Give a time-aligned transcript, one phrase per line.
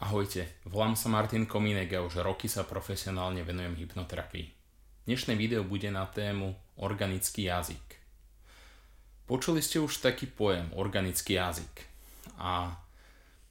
[0.00, 4.48] Ahojte, volám sa Martin Komínek a už roky sa profesionálne venujem hypnoterapii.
[5.04, 8.00] Dnešné video bude na tému organický jazyk.
[9.28, 11.84] Počuli ste už taký pojem organický jazyk
[12.40, 12.80] a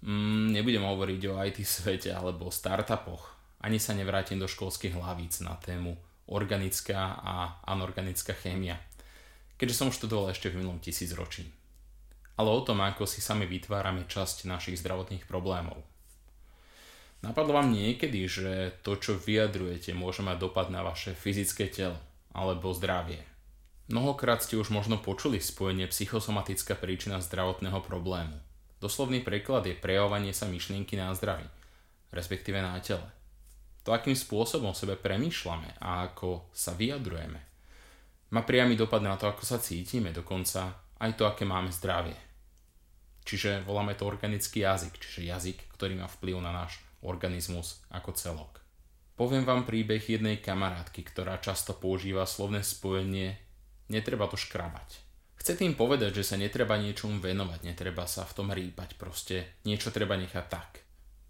[0.00, 3.28] mm, nebudem hovoriť o IT svete alebo o startupoch.
[3.60, 6.00] Ani sa nevrátim do školských hlavíc na tému
[6.32, 8.80] organická a anorganická chémia,
[9.60, 11.44] keďže som študoval ešte v minulom tisícročí.
[12.40, 15.84] Ale o tom, ako si sami vytvárame časť našich zdravotných problémov–
[17.18, 21.98] Napadlo vám niekedy, že to, čo vyjadrujete, môže mať dopad na vaše fyzické telo
[22.30, 23.18] alebo zdravie?
[23.90, 28.38] Mnohokrát ste už možno počuli spojenie psychosomatická príčina zdravotného problému.
[28.78, 31.48] Doslovný preklad je prejavovanie sa myšlienky na zdraví,
[32.14, 33.08] respektíve na tele.
[33.82, 37.40] To, akým spôsobom sebe premýšľame a ako sa vyjadrujeme,
[38.30, 42.14] má priamy dopad na to, ako sa cítime, dokonca aj to, aké máme zdravie.
[43.24, 48.62] Čiže voláme to organický jazyk, čiže jazyk, ktorý má vplyv na náš organizmus ako celok.
[49.18, 53.34] Poviem vám príbeh jednej kamarátky, ktorá často používa slovné spojenie
[53.90, 55.02] netreba to škrabať.
[55.38, 59.94] Chce tým povedať, že sa netreba niečomu venovať, netreba sa v tom rýpať, proste niečo
[59.94, 60.82] treba nechať tak.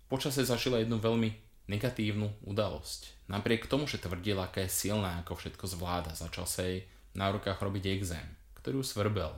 [0.09, 1.29] Počase zažila jednu veľmi
[1.69, 3.29] negatívnu udalosť.
[3.29, 7.61] Napriek tomu, že tvrdila, aká je silná, ako všetko zvláda, začal sa jej na rukách
[7.61, 8.25] robiť exém,
[8.57, 9.33] ktorý ju svrbel.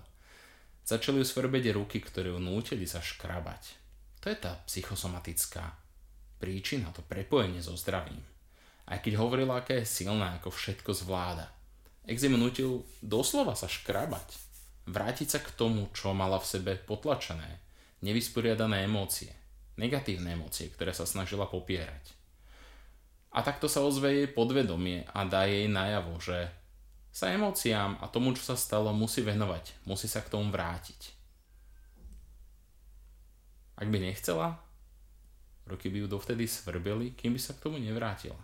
[0.87, 3.79] Začali ju svrbeť ruky, ktoré ju nútili sa škrabať.
[4.23, 5.75] To je tá psychosomatická
[6.41, 8.25] príčina, to prepojenie so zdravím.
[8.89, 11.53] Aj keď hovorila, aká je silná, ako všetko zvláda.
[12.09, 14.35] Exim nutil doslova sa škrabať.
[14.89, 17.61] Vrátiť sa k tomu, čo mala v sebe potlačené.
[18.03, 19.31] Nevysporiadané emócie.
[19.79, 22.17] Negatívne emócie, ktoré sa snažila popierať.
[23.31, 26.51] A takto sa ozve jej podvedomie a dá jej najavo, že
[27.15, 29.87] sa emóciám a tomu, čo sa stalo, musí venovať.
[29.87, 31.15] Musí sa k tomu vrátiť.
[33.79, 34.59] Ak by nechcela,
[35.67, 38.39] Roky by ju dovtedy svrbeli, kým by sa k tomu nevrátila.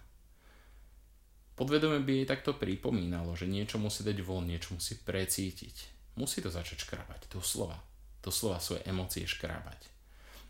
[1.56, 5.96] Podvedome by jej takto pripomínalo, že niečo musí dať von, niečo musí precítiť.
[6.20, 7.80] Musí to začať škrabať, doslova.
[8.20, 9.88] Doslova svoje emócie škrabať.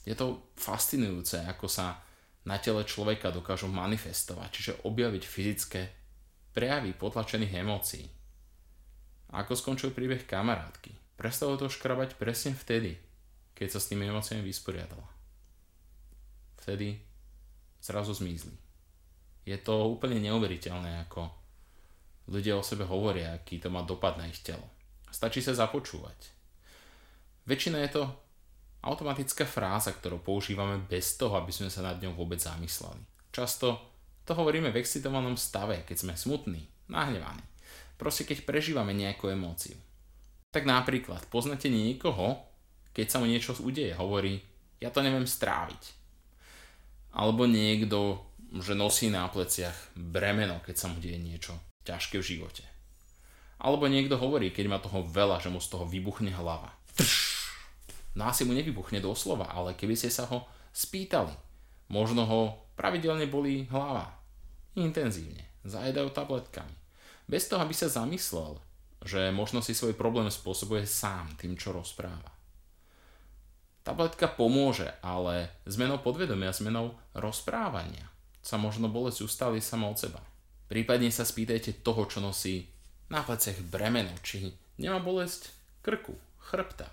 [0.03, 2.03] Je to fascinujúce, ako sa
[2.47, 5.83] na tele človeka dokážu manifestovať, čiže objaviť fyzické
[6.55, 8.07] prejavy potlačených emócií.
[9.35, 11.19] Ako skončil príbeh kamarátky?
[11.19, 12.99] Prestalo to škrabať presne vtedy,
[13.55, 15.16] keď sa s tými emóciami vysporiadala
[16.67, 16.99] vtedy
[17.79, 18.51] zrazu zmizli.
[19.47, 21.31] Je to úplne neuveriteľné, ako
[22.27, 24.67] ľudia o sebe hovoria, aký to má dopad na ich telo.
[25.07, 26.35] Stačí sa započúvať.
[27.47, 28.03] Väčšina je to
[28.83, 33.07] automatická fráza, ktorú používame bez toho, aby sme sa nad ňou vôbec zamysleli.
[33.31, 33.79] Často
[34.27, 37.47] to hovoríme v excitovanom stave, keď sme smutní, nahnevaní.
[37.95, 39.79] Proste keď prežívame nejakú emóciu.
[40.51, 42.43] Tak napríklad poznáte niekoho,
[42.91, 44.43] keď sa mu niečo udeje, hovorí,
[44.83, 46.06] ja to neviem stráviť
[47.17, 48.21] alebo niekto,
[48.61, 51.57] že nosí na pleciach bremeno, keď sa mu deje niečo
[51.89, 52.65] ťažké v živote.
[53.57, 56.77] Alebo niekto hovorí, keď má toho veľa, že mu z toho vybuchne hlava.
[58.17, 60.45] No asi mu nevybuchne doslova, ale keby ste sa ho
[60.77, 61.33] spýtali,
[61.89, 62.41] možno ho
[62.77, 64.13] pravidelne bolí hlava.
[64.77, 65.45] Intenzívne.
[65.65, 66.73] Zajedajú tabletkami.
[67.25, 68.61] Bez toho, aby sa zamyslel,
[69.01, 72.36] že možno si svoj problém spôsobuje sám tým, čo rozpráva.
[73.87, 78.11] Tabletka pomôže, ale zmenou podvedomia, zmenou rozprávania
[78.43, 80.19] sa možno bolesť ustáli sama od seba.
[80.67, 82.67] Prípadne sa spýtajte toho, čo nosí
[83.07, 84.51] na pleciach bremeno, či
[84.83, 85.55] nemá bolesť
[85.87, 86.19] krku,
[86.51, 86.91] chrbta.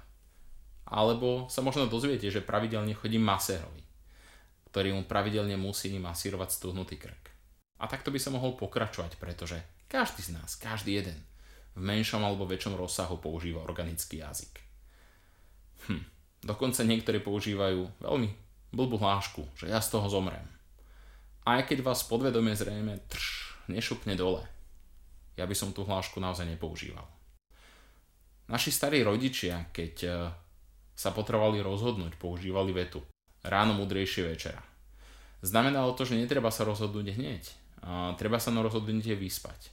[0.86, 3.82] Alebo sa možno dozviete, že pravidelne chodí masérovi,
[4.70, 7.34] ktorý mu pravidelne musí masírovať stuhnutý krk.
[7.82, 9.58] A takto by sa mohol pokračovať, pretože
[9.90, 11.18] každý z nás, každý jeden,
[11.74, 14.62] v menšom alebo väčšom rozsahu používa organický jazyk.
[15.90, 16.12] Hm.
[16.44, 18.30] Dokonca niektorí používajú veľmi
[18.76, 20.44] blbú hlášku, že ja z toho zomrem.
[21.48, 24.44] Aj keď vás podvedomie zrejme trš, nešupne dole.
[25.40, 27.08] Ja by som tú hlášku naozaj nepoužíval.
[28.52, 30.09] Naši starí rodičia, keď e,
[30.94, 33.00] sa potrebovali rozhodnúť, používali vetu.
[33.44, 34.62] Ráno mudrejšie večera.
[35.44, 37.44] Znamenalo to, že netreba sa rozhodnúť hneď.
[37.84, 39.72] A treba sa na rozhodnutie vyspať.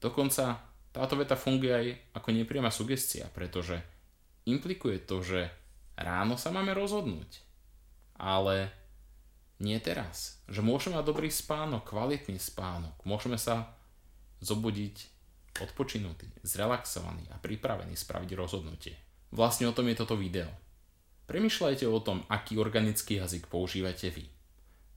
[0.00, 0.60] Dokonca
[0.92, 1.86] táto veta funguje aj
[2.16, 3.80] ako nepriama sugestia, pretože
[4.48, 5.40] implikuje to, že
[5.94, 7.42] Ráno sa máme rozhodnúť.
[8.18, 8.70] Ale
[9.62, 10.42] nie teraz.
[10.50, 12.98] Že môžeme mať dobrý spánok, kvalitný spánok.
[13.06, 13.74] Môžeme sa
[14.42, 15.14] zobudiť
[15.62, 18.94] odpočinutý, zrelaxovaný a pripravený spraviť rozhodnutie.
[19.30, 20.50] Vlastne o tom je toto video.
[21.30, 24.26] Premýšľajte o tom, aký organický jazyk používate vy.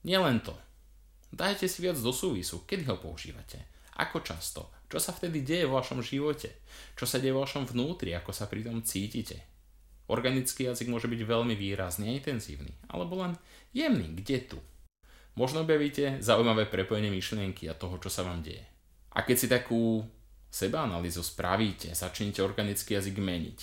[0.04, 0.58] Nielen to.
[1.32, 3.68] Dajte si viac do súvisu, kedy ho používate,
[4.00, 6.64] ako často, čo sa vtedy deje vo vašom živote,
[6.96, 9.57] čo sa deje vo vašom vnútri, ako sa pri tom cítite.
[10.08, 13.36] Organický jazyk môže byť veľmi výrazný a intenzívny, alebo len
[13.76, 14.60] jemný, kde tu.
[15.36, 18.64] Možno objavíte zaujímavé prepojenie myšlienky a toho, čo sa vám deje.
[19.14, 20.02] A keď si takú
[20.48, 23.60] sebaanalýzu spravíte, začnete organický jazyk meniť,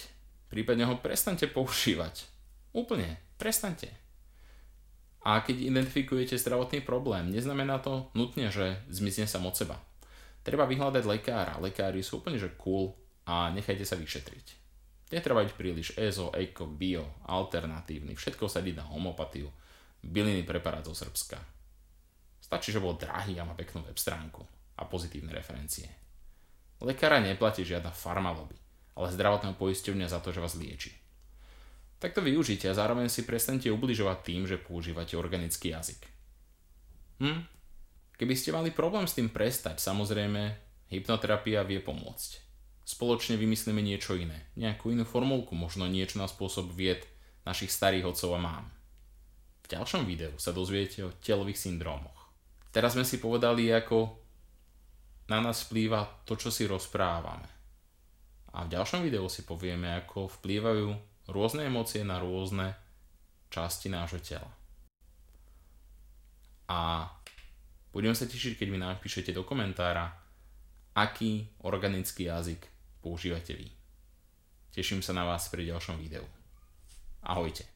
[0.52, 2.28] prípadne ho prestante používať.
[2.76, 3.88] Úplne, prestante.
[5.24, 9.80] A keď identifikujete zdravotný problém, neznamená to nutne, že zmizne sa od seba.
[10.44, 11.56] Treba vyhľadať lekára.
[11.64, 12.92] Lekári sú úplne že cool
[13.24, 14.63] a nechajte sa vyšetriť.
[15.12, 19.52] Netreba byť príliš EZO, EKO, bio, alternatívny, všetko sa na homopatiu,
[20.00, 21.36] byliny preparát zo Srbska.
[22.40, 24.40] Stačí, že bol drahý a má peknú web stránku
[24.80, 25.88] a pozitívne referencie.
[26.80, 28.56] Lekára neplatí žiadna farmaloby,
[28.96, 30.92] ale zdravotného poisťovňa za to, že vás lieči.
[32.00, 36.00] Tak to využite a zároveň si prestante ubližovať tým, že používate organický jazyk.
[37.20, 37.40] Hm?
[38.20, 40.42] Keby ste mali problém s tým prestať, samozrejme,
[40.92, 42.44] hypnoterapia vie pomôcť
[42.84, 44.44] spoločne vymyslíme niečo iné.
[44.60, 47.08] Nejakú inú formulku, možno niečo na spôsob vied
[47.48, 48.66] našich starých otcov a mám.
[49.64, 52.28] V ďalšom videu sa dozviete o telových syndrómoch.
[52.68, 54.12] Teraz sme si povedali, ako
[55.32, 57.48] na nás vplýva to, čo si rozprávame.
[58.52, 60.88] A v ďalšom videu si povieme, ako vplývajú
[61.32, 62.76] rôzne emócie na rôzne
[63.48, 64.52] časti nášho tela.
[66.68, 67.08] A
[67.92, 70.12] budem sa tešiť, keď mi napíšete do komentára,
[70.92, 72.73] aký organický jazyk
[73.04, 73.68] používate vy.
[74.72, 76.24] Teším sa na vás pri ďalšom videu.
[77.20, 77.73] Ahojte.